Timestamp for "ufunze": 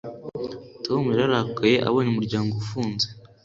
2.61-3.07